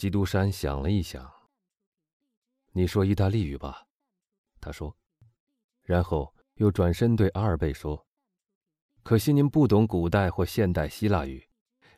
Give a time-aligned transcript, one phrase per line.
[0.00, 1.30] 基督山想了一想。
[2.72, 3.86] 你说意大利语吧，
[4.58, 4.96] 他说，
[5.82, 8.06] 然后又转身对阿尔贝说
[9.04, 11.46] ：“可惜您不懂古代或现代希腊语，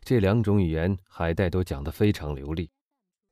[0.01, 2.73] 这两种语言海带都讲得非常流利。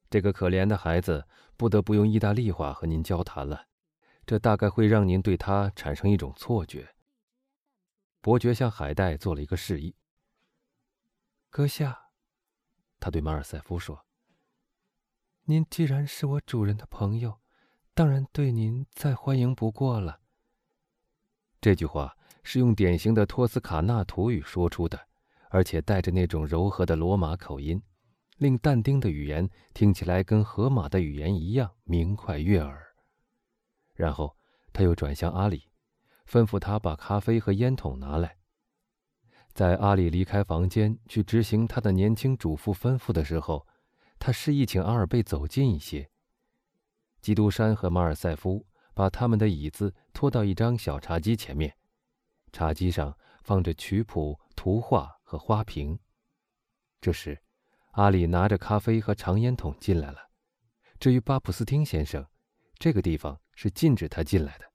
[0.09, 1.27] 这个可怜的孩子
[1.57, 3.66] 不得不用意大利话和您交谈了，
[4.25, 6.95] 这大概会让您对他产生一种错觉。”
[8.23, 9.96] 伯爵向海带做了一个示意。
[11.48, 12.12] 阁下，
[13.00, 14.07] 他对马尔塞夫说
[15.51, 17.40] ：“您既然是我主人的朋友，
[17.93, 20.21] 当然对您再欢迎不过了。”
[21.61, 25.08] 这句话是用典型的托斯卡纳土语说出的，
[25.49, 27.82] 而且带着那种柔和的罗马口音，
[28.36, 32.80] 令但丁的语言听起来跟荷马的语言一样明快悦耳。
[33.97, 34.36] 然后
[34.72, 35.69] 他又转向阿里，
[36.28, 38.36] 吩咐他把咖啡和烟筒拿来。
[39.53, 43.67] 在阿里离开房间去执行他的年轻主妇吩咐的时候，
[44.20, 46.08] 他示意请阿尔贝走近一些。
[47.22, 51.74] 基督山和马尔塞夫把他们的椅子拖到一张小茶几前面，
[52.52, 55.98] 茶几上放着曲谱、图画和花瓶。
[57.00, 57.42] 这时，
[57.92, 60.28] 阿里拿着咖啡和长烟筒进来了。
[60.98, 62.27] 至于巴普斯汀先生，
[62.78, 64.70] 这个地方是禁止他进来的。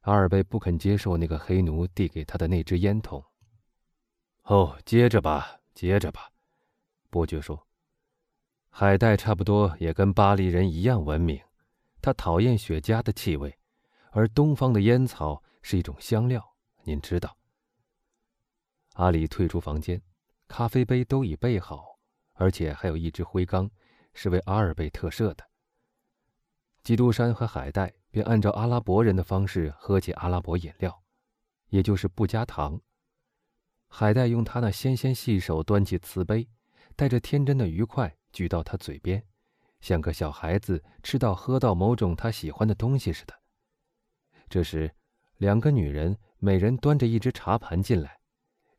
[0.00, 3.22] 阿尔贝不肯接受那个黑奴递给他的那支烟筒。
[4.44, 6.30] 哦，接着吧，接着吧，
[7.10, 7.68] 伯爵说。
[8.74, 11.38] 海带差不多也跟巴黎人一样文明，
[12.00, 13.58] 他讨厌雪茄的气味，
[14.12, 16.42] 而东方的烟草是一种香料，
[16.82, 17.36] 您知道。
[18.94, 20.00] 阿里退出房间，
[20.48, 21.98] 咖啡杯都已备好，
[22.32, 23.70] 而且还有一只灰缸，
[24.14, 25.44] 是为阿尔贝特设的。
[26.82, 31.02] 基督山和海带便按照阿拉伯人的方式喝起阿拉伯饮料，
[31.68, 32.80] 也就是不加糖。
[33.88, 36.48] 海带用他那纤纤细手端起瓷杯，
[36.96, 39.22] 带着天真的愉快举到他嘴边，
[39.80, 43.34] 像个小孩子吃到喝到某种他喜欢的东西似的。
[44.48, 44.94] 这时，
[45.36, 48.20] 两个女人每人端着一只茶盘进来，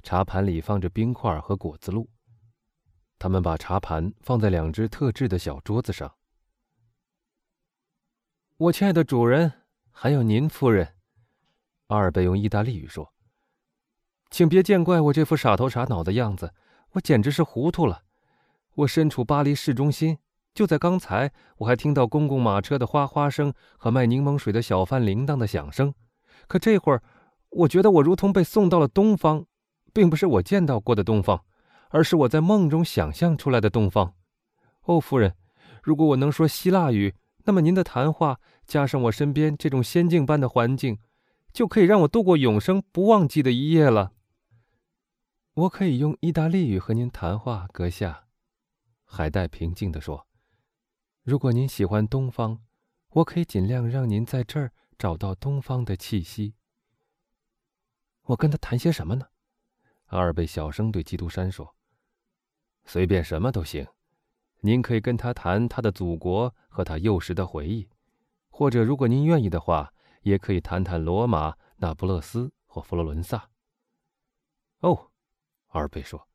[0.02, 2.10] 茶盘里放着冰块和果子露。
[3.20, 6.16] 他们把茶盘放在两只特制的小桌子上。
[8.58, 9.52] 我亲爱的主人，
[9.92, 10.96] 还有您夫人，
[11.88, 13.14] 阿尔贝用意大利语说。
[14.30, 16.54] 请别见怪我这副傻头傻脑的样子，
[16.92, 18.04] 我简直是糊涂了。
[18.76, 20.18] 我身处巴黎市中心，
[20.54, 25.94] 就在刚才，我还听到公共马车的哗哗声和卖柠檬水的小贩铃铛的响声。
[26.48, 27.02] 可这会儿，
[27.50, 29.46] 我觉得我如同被送到了东方，
[29.94, 31.44] 并不是我见到过的东方，
[31.90, 34.14] 而是我在梦中想象出来的东方。
[34.86, 35.36] 哦，夫人，
[35.84, 37.14] 如果我能说希腊语，
[37.46, 40.98] 那么您的谈话加上我身边这种仙境般的环境，
[41.54, 44.14] 就可以让我度过永生不忘记的一夜了。
[45.54, 48.22] 我可以用意大利语和您谈话，阁下。”
[49.16, 50.28] 海带平静地说
[51.22, 52.64] ，“如果您喜欢东方，
[53.10, 56.56] 我可以尽量让您在这儿找到东方的气息。”
[58.26, 59.28] 我跟他谈些什么呢？
[60.06, 61.76] 阿尔贝小声对基督山说
[62.86, 63.88] ：“随便什么都行。
[64.62, 67.88] 您可以跟他谈他的祖国和他幼时的回忆，
[68.50, 73.52] 或者如果您愿意的话，也可以谈谈罗马、那不勒斯或佛罗伦萨。”
[74.82, 75.12] 哦。
[75.68, 76.28] 阿尔贝说：“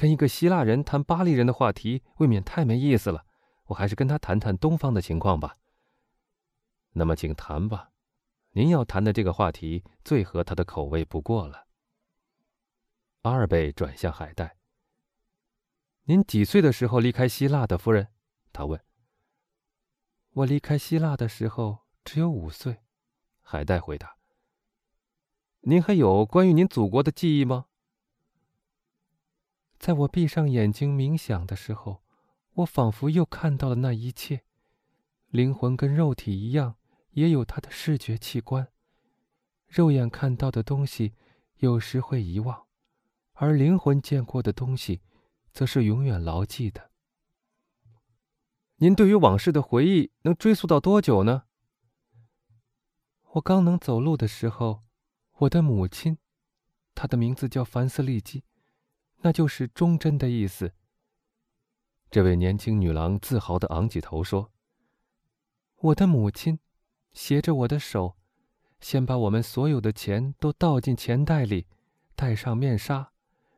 [0.00, 3.26] 跟一个希腊人谈巴黎人的话题，未免太没意思了。
[3.66, 5.58] 我还是跟他谈谈东方的情况吧。”
[6.96, 7.90] 那么，请谈吧。
[8.52, 11.66] 您要谈的这个话题最合他的口味不过了。
[13.20, 14.56] 阿尔贝转向海带
[16.08, 18.08] ：“您几岁的时候离开希腊的，夫人？”
[18.54, 18.82] 他问。
[20.32, 22.78] “我离开希腊的时候只有五岁。”
[23.44, 24.16] 海带回答。
[25.60, 27.66] “您还有关于您祖国的记忆吗？”
[29.80, 32.02] 在我闭上眼睛冥想的时候，
[32.52, 34.42] 我仿佛又看到了那一切。
[35.28, 36.76] 灵魂跟肉体一样，
[37.12, 38.68] 也有它的视觉器官。
[39.66, 41.14] 肉眼看到的东西
[41.56, 42.66] 有时会遗忘，
[43.32, 45.00] 而灵魂见过的东西，
[45.50, 46.90] 则是永远牢记的。
[48.76, 51.44] 您对于往事的回忆能追溯到多久呢？
[53.30, 54.82] 我刚能走路的时候，
[55.38, 56.18] 我的母亲，
[56.94, 58.44] 她的名字叫凡斯利基。
[59.22, 60.72] 那就是忠贞的意思。
[62.10, 64.50] 这位年轻女郎自豪地昂起头说
[65.80, 66.58] ：“我的母亲，
[67.12, 68.16] 携着我的手，
[68.80, 71.66] 先把我们所有的钱都倒进钱袋里，
[72.16, 73.12] 戴上面纱，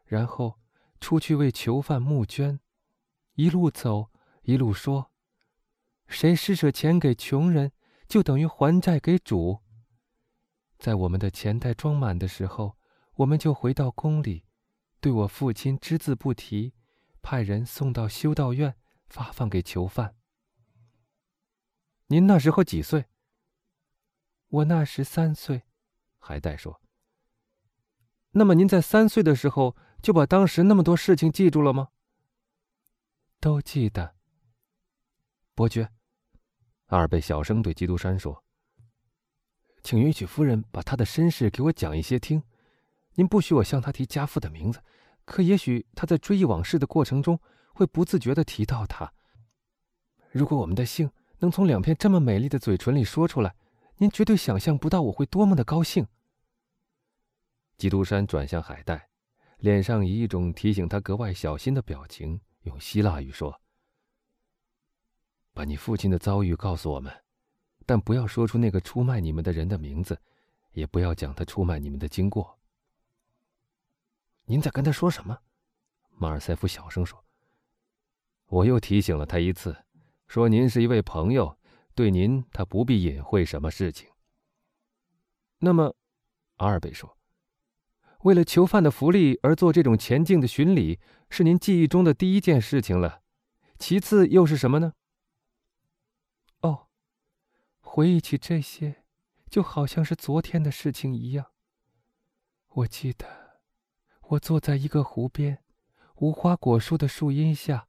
[0.04, 0.58] 然后
[1.00, 2.60] 出去为囚犯募捐，
[3.34, 4.10] 一路走
[4.42, 5.10] 一路说：
[6.06, 7.72] 谁施舍钱给穷人，
[8.06, 9.60] 就等于还债给主。
[10.78, 12.76] 在我们的钱袋装满的时候，
[13.14, 14.44] 我们就回到宫里。”
[15.02, 16.74] 对我父亲只字不提，
[17.22, 18.76] 派人送到修道院，
[19.08, 20.14] 发放给囚犯。
[22.06, 23.06] 您那时候几岁？
[24.46, 25.64] 我那时三岁，
[26.18, 26.80] 海带说。
[28.30, 31.88] 那么您在三岁的时候就把当时那么多事情记住了吗？
[33.40, 34.14] 都记得。
[35.56, 35.90] 伯爵，
[36.86, 38.44] 阿尔贝小声对基督山说
[39.82, 42.44] ：“请允许夫人把他的身世给我讲一些听。
[43.14, 44.82] 您不许我向他提家父的名字，
[45.24, 47.38] 可也许他在追忆往事的过程中
[47.74, 49.12] 会不自觉的提到他。
[50.30, 53.54] 如果我们的姓能从两片这么美丽的嘴唇里说出来，
[53.98, 56.06] 您绝对想象不到我会多么的高兴。”
[57.76, 59.08] 基督山转向海带，
[59.58, 63.60] 脸上以一种提醒他格外小心的表情，用希腊语说
[65.52, 67.12] ：“把你父亲的遭遇告诉我们，
[67.84, 70.18] 但不要说出那个出卖你们的人的名字，
[70.72, 72.58] 也不要讲他出卖你们的经过。”
[74.52, 75.38] 您在跟他说什么？
[76.10, 77.24] 马尔塞夫小声说
[78.48, 79.86] ：“我又提醒了他一次，
[80.28, 81.58] 说您是一位朋友，
[81.94, 84.10] 对您他不必隐晦什么事情。”
[85.60, 85.96] 那么，
[86.56, 87.16] 阿尔贝说。
[88.24, 91.00] 为了囚犯的福利而做这种前进的巡礼，
[91.30, 93.22] 是您记忆中的第一件事情了。
[93.78, 94.92] 其次又是什么呢？
[96.60, 96.88] 哦，
[97.80, 99.06] 回忆起这些，
[99.48, 101.52] 就好像是昨天的事情一样。
[102.68, 103.41] 我记得，
[104.32, 105.62] 我坐在一个湖边，
[106.16, 107.88] 无花果树的树荫下，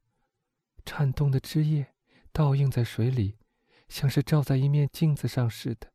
[0.84, 1.94] 颤动的枝叶
[2.32, 3.38] 倒映在水里，
[3.88, 5.90] 像是照在一面镜子上似的。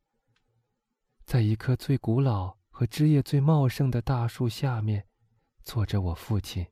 [1.24, 2.58] 在一棵最古老。
[2.72, 5.06] 和枝叶最茂盛的大树下面，
[5.62, 6.66] 坐着我父亲，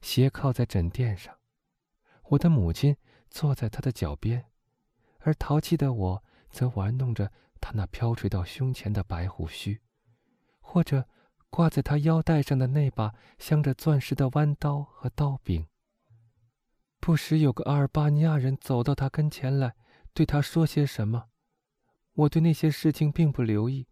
[0.00, 1.34] 斜靠在枕垫上；
[2.28, 2.96] 我的母亲
[3.28, 4.44] 坐在他的脚边，
[5.18, 9.80] 而淘气的我则玩弄着他那飘垂到胸前的白胡须，
[10.60, 11.08] 或者
[11.50, 15.66] 挂在他腰带上的那把镶着钻石的弯刀和刀柄。
[17.00, 19.74] 不时有个阿尔巴尼亚人走到他跟前来，
[20.14, 21.26] 对他说些什么，
[22.12, 23.86] 我对那些事情并不留意。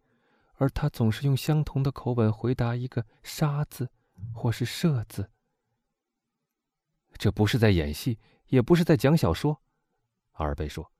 [0.60, 3.90] 而他总是用相同的口吻回答一个“杀”字，
[4.32, 5.30] 或是“射”字。
[7.16, 8.18] 这不是在演戏，
[8.48, 9.62] 也不是在讲小说，
[10.32, 10.92] 阿尔贝说。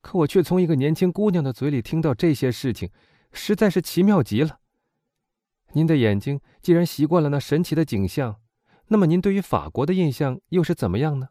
[0.00, 2.90] 可我却从一个年轻姑娘的嘴里听到这些事情，
[3.32, 4.60] 实在是奇妙极了。
[5.76, 8.40] 您的眼睛既然习惯了那神奇的景象，
[8.86, 11.28] 那么您对于法国的印象又是怎么样呢？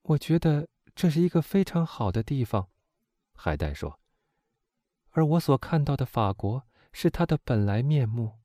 [0.00, 2.70] 我觉得这是一个非常好的地方，
[3.34, 4.00] 海带说。
[5.10, 8.38] 而我所看到的法国是它的本来面目，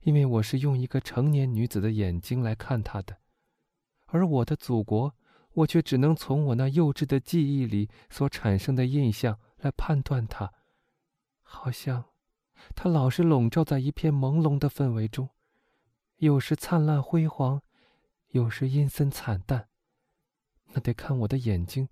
[0.00, 3.18] 因为我是用一个成年女子的眼睛来看它的，
[4.06, 5.14] 而我的祖国，
[5.52, 10.52] 我却只能从我那幼稚的记忆里所产生的印象来判断它，
[11.42, 12.06] 好像
[12.74, 15.28] 它老是笼罩在一片朦胧的氛围中，
[16.16, 17.62] 有时灿烂辉煌，
[18.28, 19.68] 有时阴森惨淡。
[20.72, 21.88] 那得看我的眼睛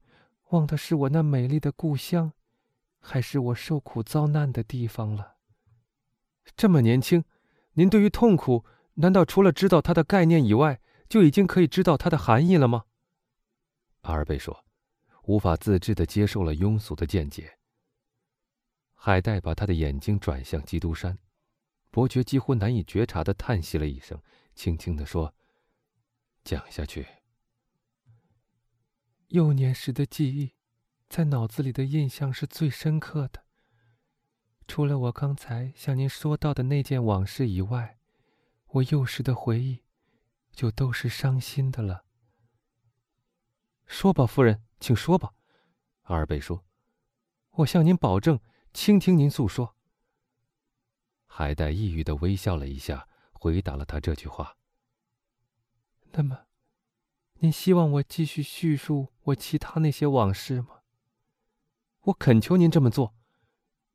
[0.51, 2.33] 望的是我那美丽的故乡。
[3.07, 5.37] 还是我受苦遭难的地方了。
[6.57, 7.23] 这么年轻，
[7.75, 8.65] 您对于痛苦，
[8.95, 12.85] 难道除了知道它的概念以外，就已经可以知道它的含义了吗？
[14.01, 14.65] 阿尔贝说，
[15.25, 17.59] 无法自制的接受了庸俗的见解。
[19.07, 21.19] 海带把他的眼睛转向基督山，
[21.91, 24.19] 伯爵几乎难以觉察的叹息了一声，
[24.55, 25.35] 轻轻的说
[26.43, 27.07] ：“讲下去。
[29.29, 30.53] 幼年时的记忆。”
[31.11, 33.45] 在脑子里的印象是最深刻的。
[34.67, 37.99] 除了我刚才向您说到的那件往事以外，
[38.69, 39.83] 我幼时的回忆，
[40.51, 42.07] 就都是伤心的了。
[43.85, 45.35] 说吧，夫人，请说吧。”
[46.05, 46.65] 阿尔贝说
[47.57, 48.41] ，“我向您保证，
[48.75, 49.75] 倾听您诉说。”
[51.25, 54.57] 海带抑郁的微笑了一下，回答了他这句话。
[56.13, 56.47] 那么，
[57.35, 60.83] 您希望我继续叙述我其他那些往事吗？
[62.03, 63.15] 我恳求您这么做，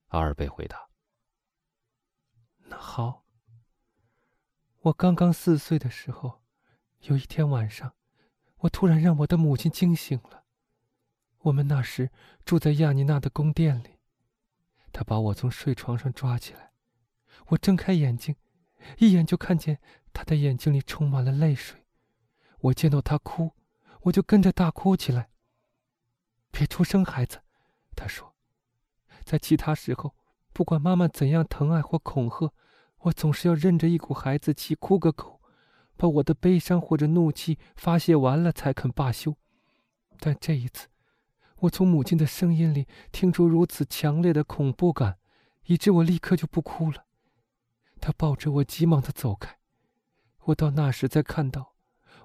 [0.07, 0.89] 阿尔贝回答。
[2.65, 3.25] 那好。
[4.83, 6.41] 我刚刚四岁的时候，
[7.01, 7.95] 有一天晚上，
[8.59, 10.45] 我突然让我的母亲惊醒了。
[11.39, 12.11] 我们那时
[12.43, 13.98] 住在亚尼娜的宫殿里，
[14.99, 16.73] 他把我从睡床上抓起来，
[17.47, 18.35] 我睁开眼睛，
[18.97, 19.79] 一眼就看见
[20.11, 21.85] 他的眼睛里充满了泪水。
[22.59, 23.53] 我见到他哭，
[24.01, 25.29] 我就跟着大哭起来。
[26.51, 27.39] 别出声，孩子。
[27.95, 28.35] 他说
[29.23, 30.13] ：“在其他时候，
[30.51, 32.51] 不管妈妈怎样疼爱或恐吓，
[33.03, 35.39] 我总是要忍着一股孩子气哭个够，
[35.95, 39.37] 把我的悲伤或者怒气发泄完了才肯罢休。
[40.19, 40.89] 但这一次，
[41.61, 45.17] 我从母亲的声音里听出如此强烈的恐怖感，
[45.65, 47.05] 以致我立刻就不哭了。
[47.99, 49.57] 她抱着我急忙的走开。
[50.45, 51.75] 我到那时才看到，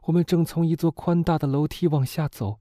[0.05, 2.61] 我们正从一座宽大的楼梯往下走，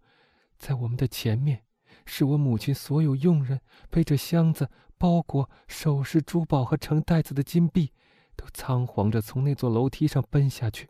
[0.58, 1.63] 在我们的前面，
[2.06, 7.92] 是我母亲所有佣人背着箱子、包裹、首饰、珠宝和成袋子的金币，
[8.36, 10.89] 都仓皇着从那座楼梯上奔下去。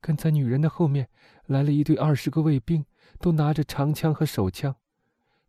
[0.00, 1.08] 跟在女人的后面，
[1.46, 2.84] 来了一队二十个卫兵，
[3.18, 4.76] 都拿着长枪和手枪，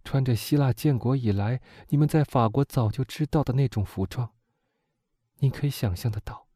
[0.03, 4.33] 穿着希腊建国以来你们在法国早就知道的那种服装。
[5.37, 6.47] 您可以想象得到。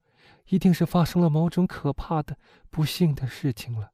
[0.50, 2.38] 一定是发生了某种可怕的、
[2.70, 3.94] 不幸的事情了。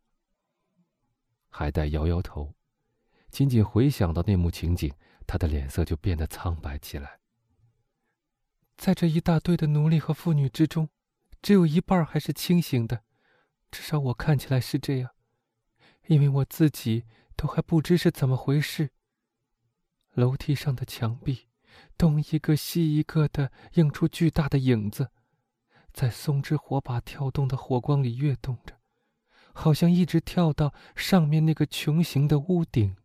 [1.48, 2.53] 海带摇摇头，
[3.30, 4.94] 仅仅回想到那幕情景，
[5.25, 7.22] 他的脸色就变得苍白起来。
[8.75, 10.89] 在这一大堆的奴隶和妇女之中，
[11.41, 13.03] 只有一半还是清醒的，
[13.72, 15.12] 至少我看起来是这样，
[16.12, 17.06] 因为我自己
[17.38, 18.89] 都还不知是怎么回事。
[20.13, 21.48] 楼梯上的墙壁，
[21.98, 25.12] 东一个西一个的映出巨大的影子。
[25.94, 28.75] 在松枝火把跳动的火光里跃动着，
[29.53, 32.98] 好像一直跳到上面那个穹形的屋顶。